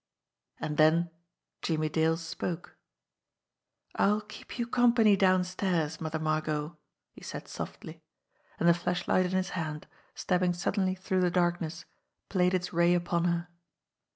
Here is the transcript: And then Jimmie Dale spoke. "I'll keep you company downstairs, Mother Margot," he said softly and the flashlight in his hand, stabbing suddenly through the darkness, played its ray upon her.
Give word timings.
And 0.59 0.77
then 0.77 1.11
Jimmie 1.61 1.87
Dale 1.87 2.17
spoke. 2.17 2.75
"I'll 3.93 4.21
keep 4.21 4.57
you 4.57 4.65
company 4.65 5.15
downstairs, 5.15 6.01
Mother 6.01 6.17
Margot," 6.17 6.75
he 7.13 7.21
said 7.23 7.47
softly 7.47 8.01
and 8.59 8.67
the 8.67 8.73
flashlight 8.73 9.25
in 9.27 9.33
his 9.33 9.51
hand, 9.51 9.85
stabbing 10.15 10.53
suddenly 10.53 10.95
through 10.95 11.21
the 11.21 11.29
darkness, 11.29 11.85
played 12.29 12.55
its 12.55 12.73
ray 12.73 12.95
upon 12.95 13.25
her. 13.25 13.47